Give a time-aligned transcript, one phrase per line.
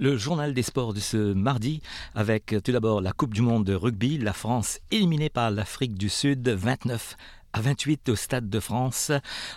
[0.00, 1.82] Le journal des sports de ce mardi
[2.14, 6.08] avec tout d'abord la Coupe du monde de rugby, la France éliminée par l'Afrique du
[6.08, 7.16] Sud 29
[7.52, 9.10] à 28 au Stade de France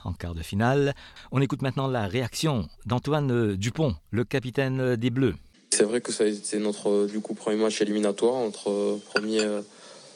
[0.03, 0.95] en quart de finale.
[1.31, 5.35] On écoute maintenant la réaction d'Antoine Dupont, le capitaine des Bleus.
[5.69, 9.41] C'est vrai que ça a été notre du coup premier match éliminatoire, notre premier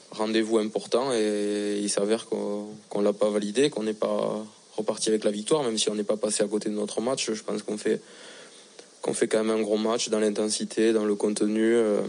[0.09, 4.43] rendez-vous important et il s'avère qu'on ne l'a pas validé, qu'on n'est pas
[4.75, 7.31] reparti avec la victoire, même si on n'est pas passé à côté de notre match.
[7.31, 8.01] Je pense qu'on fait
[9.05, 11.75] qu'on fait quand même un gros match dans l'intensité, dans le contenu.
[11.75, 12.01] Euh,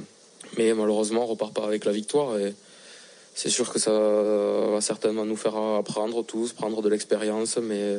[0.57, 2.39] mais malheureusement, on repart pas avec la victoire.
[2.39, 2.55] Et
[3.35, 7.59] c'est sûr que ça va certainement nous faire apprendre tous, prendre de l'expérience.
[7.59, 7.99] Mais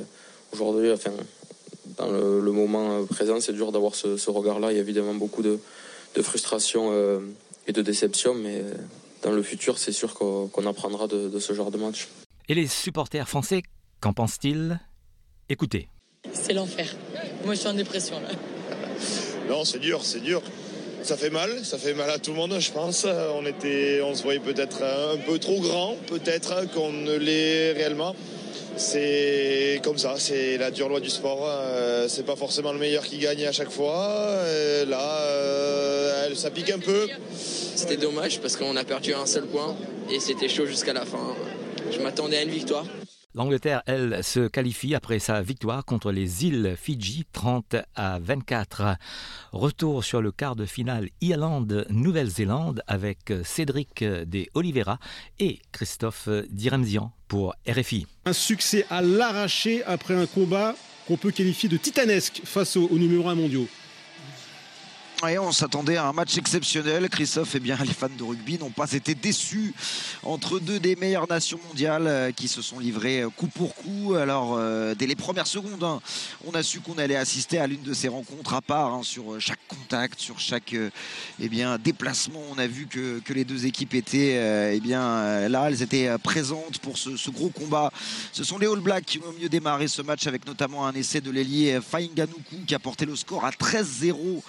[0.51, 1.11] aujourd'hui, enfin,
[1.97, 4.71] dans le, moment présent, c'est dur d'avoir ce, regard-là.
[4.71, 5.59] Il y a évidemment beaucoup de,
[6.23, 7.19] frustration euh,
[7.67, 8.33] et de déception.
[8.33, 8.63] Mais
[9.21, 12.07] dans le futur, c'est sûr qu'on apprendra de, de ce genre de match.
[12.49, 13.61] Et les supporters français,
[14.01, 14.79] qu'en pensent-ils?
[15.49, 15.87] Écoutez.
[16.33, 16.95] C'est l'enfer.
[17.45, 18.29] Moi, je suis en dépression là.
[19.47, 20.41] Non, c'est dur, c'est dur.
[21.03, 23.05] Ça fait mal, ça fait mal à tout le monde, je pense.
[23.39, 28.15] On était, on se voyait peut-être un peu trop grand, peut-être qu'on ne l'est réellement.
[28.77, 31.47] C'est comme ça, c'est la dure loi du sport.
[31.47, 33.97] Euh, c'est pas forcément le meilleur qui gagne à chaque fois.
[33.97, 37.07] Euh, là, euh, ça pique un peu.
[37.35, 39.75] C'était dommage parce qu'on a perdu un seul point
[40.11, 41.35] et c'était chaud jusqu'à la fin.
[41.91, 42.85] Je m'attendais à une victoire.
[43.37, 48.97] L'Angleterre, elle, se qualifie après sa victoire contre les îles Fidji 30 à 24.
[49.51, 54.97] Retour sur le quart de finale Irlande-Nouvelle-Zélande avec Cédric de Oliveira
[55.37, 58.07] et Christophe Diremzian pour RFI.
[58.25, 60.73] Un succès à l'arraché après un combat
[61.07, 63.67] qu'on peut qualifier de titanesque face aux, numéros 1 mondiaux
[65.23, 67.09] on s'attendait à un match exceptionnel.
[67.09, 69.73] Christophe et bien les fans de rugby n'ont pas été déçus
[70.23, 74.13] entre deux des meilleures nations mondiales euh, qui se sont livrées euh, coup pour coup.
[74.13, 75.99] Alors, euh, dès les premières secondes, hein,
[76.45, 79.39] on a su qu'on allait assister à l'une de ces rencontres à part hein, sur
[79.41, 81.49] chaque contact, sur chaque eh
[81.83, 82.41] déplacement.
[82.51, 87.29] On a vu que, les deux équipes étaient eh là, elles étaient présentes pour ce,
[87.29, 87.91] gros combat.
[88.31, 91.21] Ce sont les All Blacks qui ont mieux démarré ce match avec notamment un essai
[91.21, 94.41] de l'ailier Fainganuku qui a porté le score à 13-0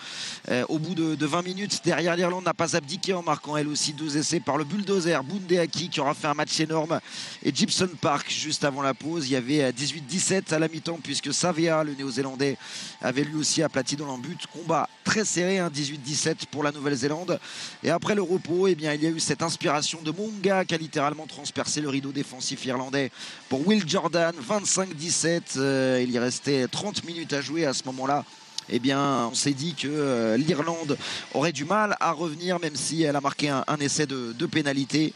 [0.57, 1.80] euh, au bout de, 20 minutes.
[1.84, 5.88] Derrière l'Irlande n'a pas abdiqué en marquant elle aussi deux essais par le bulldozer Bundeaki
[5.88, 7.00] qui aura fait un match énorme
[7.42, 9.28] et Gibson Park juste avant la pause.
[9.28, 12.56] Il y avait 18-17 à la mi-temps puisque Savia, le néo-zélandais,
[13.00, 14.38] avait lui aussi aplati dans l'embut.
[14.52, 17.40] Combat très serré, 18-17 hein, pour la Nouvelle-Zélande.
[17.82, 20.74] Et après le repos, eh bien, il y a eu cette inspiration de Monga qui
[20.74, 23.10] a littéralement transpercé le rideau défensif irlandais
[23.48, 25.40] pour Will Jordan, 25-17.
[25.56, 28.24] Euh, il y restait 30 minutes à jouer à ce moment-là
[28.70, 30.96] eh bien, on s'est dit que euh, l'Irlande
[31.34, 35.12] aurait du mal à revenir, même si elle a marqué un, essai de, pénalité.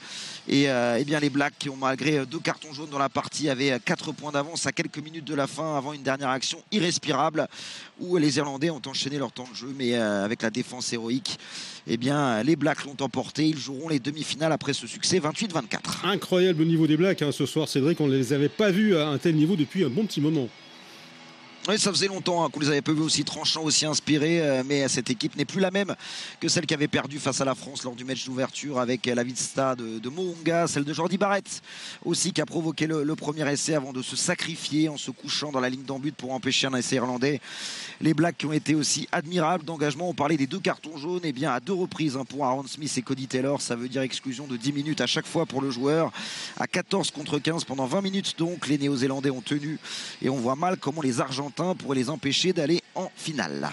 [0.49, 3.79] Et euh, eh les Blacks, qui ont malgré deux cartons jaunes dans la partie, avaient
[3.85, 7.47] quatre points d'avance à quelques minutes de la fin avant une dernière action irrespirable
[8.01, 11.39] où les Irlandais ont enchaîné leur temps de jeu, mais euh, avec la défense héroïque.
[11.87, 11.99] Eh
[12.45, 13.47] les Blacks l'ont emporté.
[13.47, 16.05] Ils joueront les demi-finales après ce succès 28-24.
[16.05, 18.01] Incroyable niveau des Blacks hein, ce soir, Cédric.
[18.01, 20.49] On ne les avait pas vus à un tel niveau depuis un bon petit moment.
[21.69, 24.65] Oui, ça faisait longtemps hein, qu'on les avait pas vus aussi tranchants, aussi inspirés, euh,
[24.67, 25.95] mais cette équipe n'est plus la même
[26.41, 29.23] que celle qui avait perdu face à la France lors du match d'ouverture avec la
[29.23, 30.11] vista de, de
[30.67, 31.63] celle de Jordi Barrett
[32.05, 35.61] aussi qui a provoqué le, premier essai avant de se sacrifier en se couchant dans
[35.61, 37.41] la ligne d'embut pour empêcher un essai irlandais.
[38.01, 41.29] Les Blacks qui ont été aussi admirables d'engagement, on parlait des deux cartons jaunes, et
[41.29, 44.03] eh bien à deux reprises hein, pour Aaron Smith et Cody Taylor, ça veut dire
[44.03, 46.11] exclusion de 10 minutes à chaque fois pour le joueur,
[46.59, 49.79] à 14 contre 15 pendant 20 minutes donc les Néo-Zélandais ont tenu
[50.23, 53.71] et on voit mal comment les Argentins pourrait les empêcher d'aller en finale.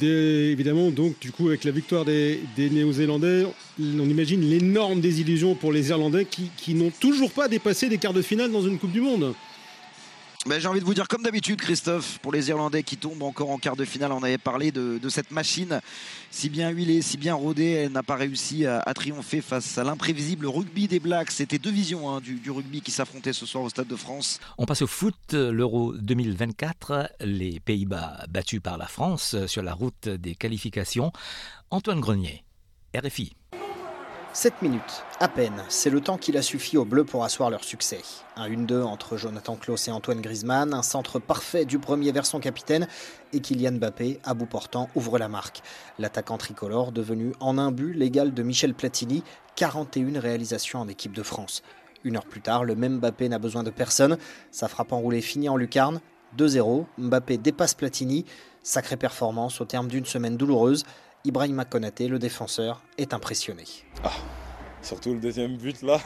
[0.00, 3.46] évidemment, donc, du coup, avec la victoire des, Néo-Zélandais,
[3.80, 8.22] on imagine l'énorme désillusion pour les Irlandais qui n'ont toujours pas dépassé des quarts de
[8.22, 9.34] finale dans une Coupe du Monde.
[10.46, 13.50] Ben, j'ai envie de vous dire, comme d'habitude, Christophe, pour les Irlandais qui tombent encore
[13.50, 15.80] en quart de finale, on avait parlé de, cette machine
[16.30, 20.46] si bien huilée, si bien rodée, elle n'a pas réussi à, triompher face à l'imprévisible
[20.46, 21.32] rugby des Blacks.
[21.32, 24.38] C'était deux visions hein, du, rugby qui s'affrontaient ce soir au Stade de France.
[24.58, 30.08] On passe au foot, l'Euro 2024, les Pays-Bas battus par la France sur la route
[30.08, 31.12] des qualifications.
[31.70, 32.44] Antoine Grenier,
[32.96, 33.32] RFI.
[34.40, 37.64] 7 minutes, à peine, c'est le temps qu'il a suffi aux Bleus pour asseoir leur
[37.64, 38.02] succès.
[38.36, 42.38] Un 1-2 entre Jonathan Klaus et Antoine Griezmann, un centre parfait du premier vers son
[42.38, 42.86] capitaine,
[43.32, 45.60] et Kylian Mbappé, à bout portant, ouvre la marque.
[45.98, 49.24] L'attaquant tricolore, devenu en un but l'égal de Michel Platini,
[49.56, 51.64] 41 réalisations en équipe de France.
[52.04, 54.18] Une heure plus tard, le même Mbappé n'a besoin de personne,
[54.52, 56.00] sa frappe enroulée finit en lucarne,
[56.36, 58.24] 2-0, Mbappé dépasse Platini,
[58.62, 60.84] sacrée performance au terme d'une semaine douloureuse.
[61.28, 63.64] Ibrahim Konaté, le défenseur, est impressionné.
[64.02, 64.10] Ah,
[64.80, 66.00] surtout le deuxième but là.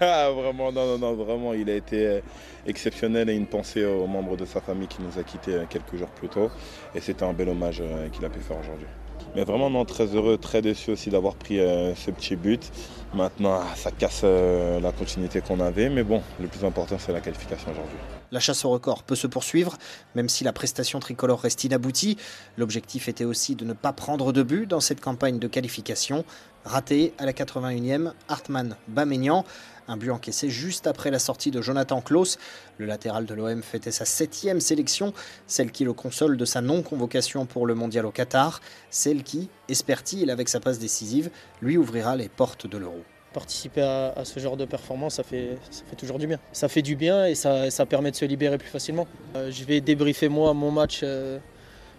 [0.32, 2.20] Vraiment, non, non, non, vraiment, il a été euh,
[2.64, 5.96] exceptionnel et une pensée aux membres de sa famille qui nous a quittés euh, quelques
[5.96, 6.52] jours plus tôt.
[6.94, 8.86] Et c'était un bel hommage euh, qu'il a pu faire aujourd'hui.
[9.34, 12.70] Mais vraiment, non, très heureux, très déçu aussi d'avoir pris ce petit but.
[13.14, 15.88] Maintenant, ça casse la continuité qu'on avait.
[15.88, 17.98] Mais bon, le plus important, c'est la qualification aujourd'hui.
[18.30, 19.76] La chasse au record peut se poursuivre,
[20.14, 22.16] même si la prestation tricolore reste inaboutie.
[22.56, 26.24] L'objectif était aussi de ne pas prendre de but dans cette campagne de qualification.
[26.64, 29.44] Raté à la 81e, Hartmann Bamignan.
[29.86, 32.38] Un but encaissé juste après la sortie de Jonathan Klaus.
[32.78, 35.12] Le latéral de l'OM fêtait sa septième sélection,
[35.46, 38.60] celle qui le console de sa non-convocation pour le mondial au Qatar,
[38.90, 43.02] celle qui, espère-t-il avec sa passe décisive, lui ouvrira les portes de l'euro
[43.34, 46.38] participer à, ce genre de performance, ça fait, ça fait toujours du bien.
[46.52, 49.06] Ça fait du bien et ça, ça permet de se libérer plus facilement.
[49.34, 51.38] Euh, je vais débriefer moi mon match euh,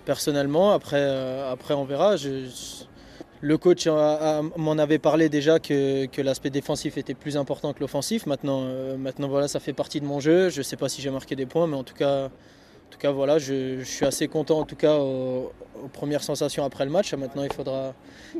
[0.05, 2.15] personnellement, après, euh, après on verra.
[2.15, 2.47] Je,
[3.45, 8.25] le coach m'en avait parlé déjà que, que l'aspect défensif était plus important que l'offensif.
[8.25, 8.61] Maintenant,
[8.97, 10.49] maintenant voilà, ça fait partie de mon jeu.
[10.49, 12.97] Je ne sais pas si j'ai marqué des points, mais en tout cas, en tout
[12.97, 15.53] cas voilà, je, suis assez content en tout cas aux,
[15.93, 17.13] premières sensations après le match.
[17.13, 17.93] Maintenant, il faudra,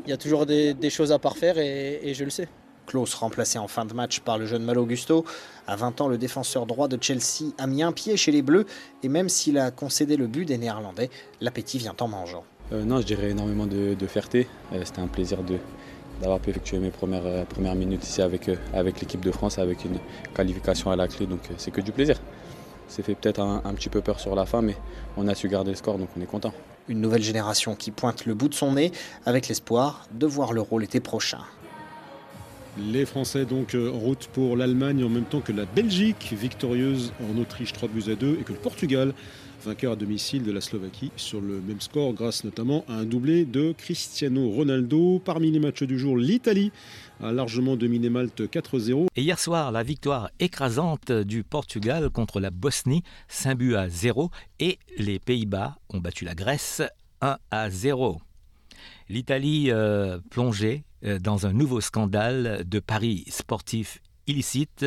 [0.04, 2.48] il y a toujours des, choses à parfaire et, je le sais.
[2.88, 5.24] Klaus remplacé en fin de match par le jeune Malo Gusto.
[5.68, 8.66] À 20 ans, le défenseur droit de Chelsea a mis un pied chez les Bleus
[9.04, 11.10] et même s'il a concédé le but des Néerlandais,
[11.40, 12.44] l'appétit vient en mangeant.
[12.72, 14.48] Euh, non, je dirais énormément de, fierté.
[14.72, 15.38] Euh, c'était un plaisir
[16.20, 19.84] d'avoir pu effectuer mes premières, euh, premières minutes ici avec, avec l'équipe de France, avec
[19.84, 19.98] une
[20.34, 22.16] qualification à la clé, donc c'est que du plaisir.
[22.88, 24.76] C'est fait peut-être un, un, petit peu peur sur la fin, mais
[25.16, 26.52] on a su garder le score, donc on est content.
[26.88, 28.92] Une nouvelle génération qui pointe le bout de son nez
[29.24, 31.40] avec l'espoir de voir l'Euro l'été prochain.
[32.78, 37.14] Les Français donc euh, en route pour l'Allemagne en même temps que la Belgique, victorieuse
[37.22, 39.14] en Autriche 3 buts à 2 et que le Portugal,
[39.64, 43.46] vainqueur à domicile de la Slovaquie sur le même score grâce notamment à un doublé
[43.46, 45.22] de Cristiano Ronaldo.
[45.24, 46.70] Parmi les matchs du jour, l'Italie
[47.22, 49.06] a largement dominé Malte 4-0.
[49.16, 54.30] Et hier soir, la victoire écrasante du Portugal contre la Bosnie, 5 buts à 0
[54.60, 56.82] et les Pays-Bas ont battu la Grèce
[57.22, 58.20] 1 à 0.
[59.08, 60.84] L'Italie euh, plongée
[61.20, 64.86] dans un nouveau scandale de paris sportifs illicites,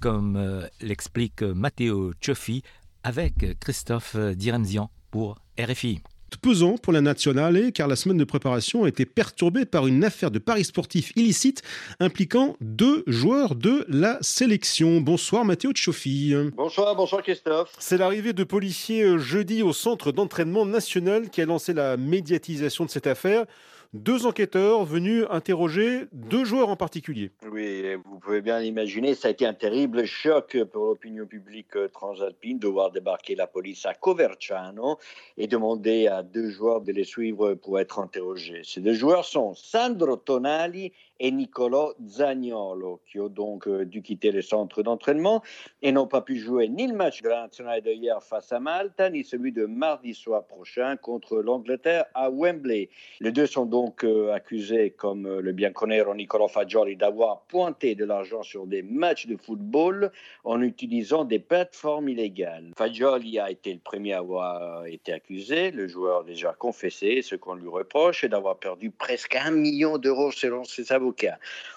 [0.00, 2.62] comme euh, l'explique Matteo Cioffi
[3.02, 6.00] avec Christophe Diremzian pour RFI
[6.36, 10.30] pesant pour la nationale car la semaine de préparation a été perturbée par une affaire
[10.30, 11.62] de paris sportifs illicites
[12.00, 15.00] impliquant deux joueurs de la sélection.
[15.00, 16.34] Bonsoir Mathéo Tchoffi.
[16.56, 17.72] Bonsoir, bonsoir Christophe.
[17.78, 22.84] C'est l'arrivée de policiers euh, jeudi au centre d'entraînement national qui a lancé la médiatisation
[22.84, 23.44] de cette affaire
[23.92, 27.30] deux enquêteurs venus interroger deux joueurs en particulier.
[27.50, 32.58] Oui, vous pouvez bien l'imaginer, ça a été un terrible choc pour l'opinion publique transalpine
[32.58, 34.98] de voir débarquer la police à Coverciano
[35.36, 38.62] et demander à deux joueurs de les suivre pour être interrogés.
[38.64, 44.30] Ces deux joueurs sont Sandro Tonali et Nicolo Zagnolo, qui ont donc euh, dû quitter
[44.30, 45.42] le centre d'entraînement
[45.82, 48.60] et n'ont pas pu jouer ni le match de la nationale de hier face à
[48.60, 52.90] Malte, ni celui de mardi soir prochain contre l'Angleterre à Wembley.
[53.20, 58.04] Les deux sont donc euh, accusés, comme euh, le bianconero Nicolo Fagioli, d'avoir pointé de
[58.04, 60.12] l'argent sur des matchs de football
[60.44, 62.72] en utilisant des plateformes illégales.
[62.76, 67.34] Fagioli a été le premier à avoir été accusé, le joueur a déjà confessé ce
[67.36, 71.05] qu'on lui reproche est d'avoir perdu presque un million d'euros selon ses avocats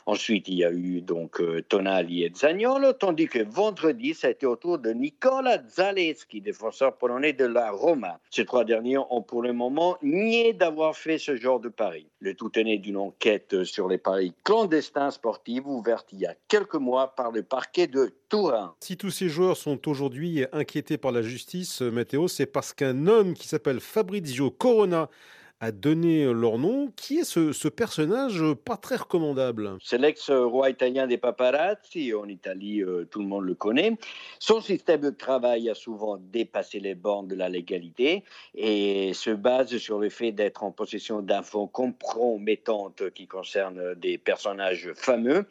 [0.05, 4.31] Ensuite, il y a eu donc euh, Tonali et Zagnolo, tandis que vendredi, ça a
[4.31, 8.19] été au tour de Nicola Zaleski, défenseur polonais de la Roma.
[8.31, 12.07] Ces trois derniers ont pour le moment nié d'avoir fait ce genre de pari.
[12.19, 16.75] Le tout né d'une enquête sur les paris clandestins sportifs ouverte il y a quelques
[16.75, 18.75] mois par le parquet de Turin.
[18.81, 23.33] Si tous ces joueurs sont aujourd'hui inquiétés par la justice, Matteo, c'est parce qu'un homme
[23.33, 25.09] qui s'appelle Fabrizio Corona
[25.59, 26.91] a donné leur nom.
[26.95, 29.77] Qui est ce, personnage pas très recommandable?
[29.83, 32.13] C'est l'ex-roi italien des paparazzi.
[32.13, 33.97] En Italie, euh, tout le monde le connaît.
[34.39, 38.23] Son système de travail a souvent dépassé les bornes de la légalité
[38.55, 44.91] et se base sur le fait d'être en possession d'infos compromettantes qui concernent des personnages
[44.95, 45.45] fameux.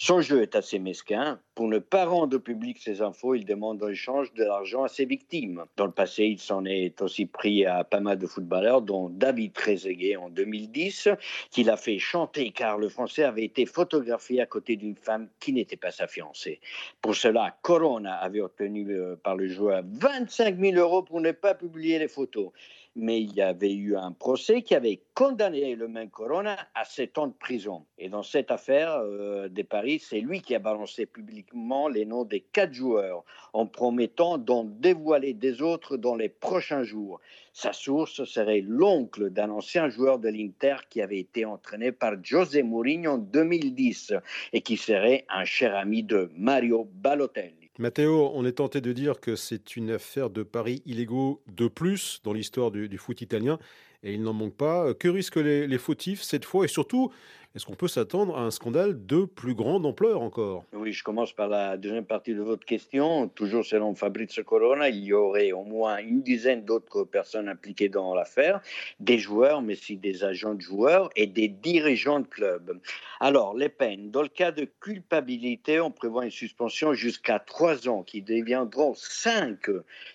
[0.00, 1.40] Son jeu est assez mesquin.
[1.56, 5.04] Pour ne pas rendre public ces infos, il demande en échange de l'argent à ses
[5.04, 5.64] victimes.
[5.76, 9.47] Dans le passé, il s'en est aussi pris à pas mal de footballeurs, dont David
[9.52, 11.08] Trezeguet en 2010,
[11.50, 15.52] qu'il a fait chanter car le Français avait été photographié à côté d'une femme qui
[15.52, 16.60] n'était pas sa fiancée.
[17.00, 21.54] Pour cela, Corona avait obtenu euh, par le joueur 25 000 euros pour ne pas
[21.54, 22.50] publier les photos
[22.96, 27.18] mais il y avait eu un procès qui avait condamné le même Corona à 7
[27.18, 27.84] ans de prison.
[27.98, 32.24] Et dans cette affaire euh, des paris, c'est lui qui a balancé publiquement les noms
[32.24, 37.20] des quatre joueurs en promettant d'en dévoiler des autres dans les prochains jours.
[37.52, 42.62] Sa source serait l'oncle d'un ancien joueur de l'Inter qui avait été entraîné par José
[42.62, 44.14] Mourinho en 2010
[44.52, 47.57] et qui serait un cher ami de Mario Balotelli.
[47.78, 52.20] Mathéo, on est tenté de dire que c'est une affaire de paris illégaux de plus
[52.24, 53.60] dans l'histoire du, foot italien,
[54.02, 54.94] et il n'en manque pas.
[54.94, 57.12] Que risquent les fautifs cette fois Et surtout,
[57.54, 60.64] est-ce qu'on peut s'attendre à un scandale de plus grande ampleur encore?
[60.74, 63.26] Oui, je commence par la deuxième partie de votre question.
[63.28, 68.14] Toujours selon Fabrizio Corona, il y aurait au moins une dizaine d'autres personnes impliquées dans
[68.14, 68.60] l'affaire,
[69.00, 72.78] des joueurs, mais aussi des agents de joueurs et des dirigeants de clubs.
[73.18, 74.10] Alors, les peines.
[74.10, 79.68] Dans le cas de culpabilité, on prévoit une suspension jusqu'à trois ans qui deviendront cinq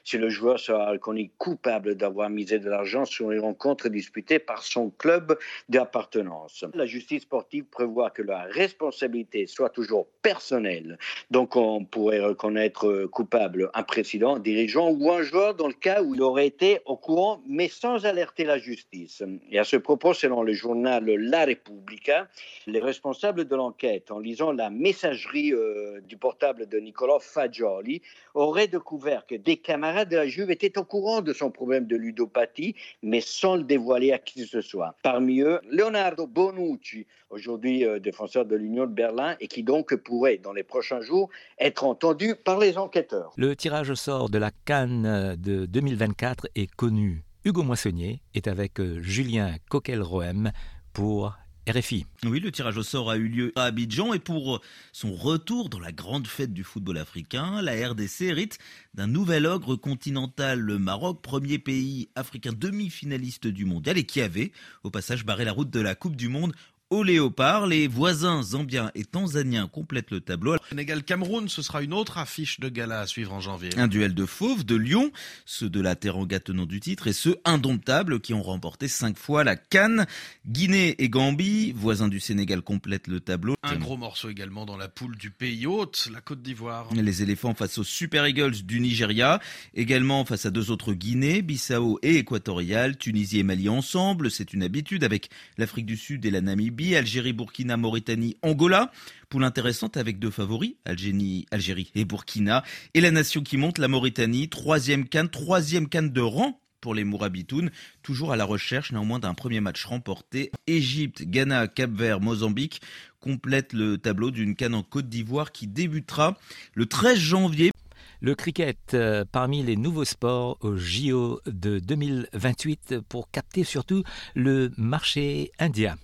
[0.03, 4.63] si le joueur sera reconnu coupable d'avoir misé de l'argent sur une rencontre disputée par
[4.63, 5.37] son club
[5.67, 6.63] d'appartenance.
[6.73, 10.98] La justice sportive prévoit que la responsabilité soit toujours personnelle.
[11.32, 16.01] Donc, on pourrait reconnaître coupable un président, un dirigeant ou un joueur dans le cas
[16.03, 19.24] où il aurait été au courant, mais sans alerter la justice.
[19.50, 22.27] Et à ce propos, selon le journal La Repubblica,
[22.68, 28.01] les responsables de l'enquête, en lisant la messagerie euh, du portable de Nicolas Fagioli,
[28.34, 31.96] auraient découvert que des camarades de la Juve étaient au courant de son problème de
[31.96, 34.96] ludopathie, mais sans le dévoiler à qui que ce soit.
[35.03, 40.38] Parmi eux, Leonardo Bonucci, aujourd'hui euh, défenseur de l'Union de Berlin, et qui donc pourrait,
[40.38, 41.29] dans les prochains jours,
[41.60, 43.34] être entendu par les enquêteurs.
[43.38, 47.24] Le tirage au sort de la Cannes de 2024 est connu.
[47.46, 50.51] Hugo Moissonnier est avec Julien Coquel-Rohem
[50.93, 51.34] pour
[51.70, 52.05] RFI.
[52.25, 54.60] Oui, le tirage au sort a eu lieu à Abidjan et pour
[54.91, 58.58] son retour dans la grande fête du football africain, la RDC hérite
[58.93, 64.51] d'un nouvel ogre continental, le Maroc, premier pays africain demi-finaliste du mondial et qui avait
[64.84, 66.53] au passage barré la route de la Coupe du Monde
[66.93, 67.65] au léopard.
[67.65, 70.55] Les voisins zambiens et tanzaniens complètent le tableau.
[70.69, 73.69] Sénégal-Cameroun, ce sera une autre affiche de gala à suivre en janvier.
[73.77, 75.12] Un duel de fauves de Lyon,
[75.45, 79.43] ceux de la Teranga tenant du titre et ceux indomptables qui ont remporté cinq fois
[79.43, 80.05] la Cannes.
[80.47, 83.55] Guinée et Gambie, voisins du Sénégal, complètent le tableau.
[83.63, 86.89] Un gros morceau également dans la poule du pays hôte, la Côte d'Ivoire.
[86.93, 89.39] Les éléphants face aux Super Eagles du Nigeria,
[89.73, 94.62] également face à deux autres Guinées, Bissau et Équatorial, Tunisie et Mali ensemble, c'est une
[94.62, 96.82] habitude avec l'Afrique du Sud et la Namibie.
[96.91, 98.91] Algérie, Burkina, Mauritanie, Angola.
[99.29, 102.63] Poule intéressante avec deux favoris, Algérie, et Burkina.
[102.93, 107.05] Et la nation qui monte, la Mauritanie, troisième canne, troisième canne de rang pour les
[107.05, 107.71] Mourabitounes,
[108.01, 110.51] toujours à la recherche néanmoins d'un premier match remporté.
[110.67, 112.81] Égypte, Ghana, Cap-Vert, Mozambique
[113.21, 116.37] complètent le tableau d'une canne en Côte d'Ivoire qui débutera
[116.73, 117.71] le 13 janvier.
[118.19, 124.03] Le cricket euh, parmi les nouveaux sports au JO de 2028 pour capter surtout
[124.35, 125.95] le marché indien.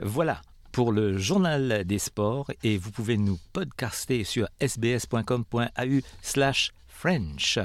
[0.00, 7.58] Voilà pour le journal des sports et vous pouvez nous podcaster sur sbs.com.au slash French.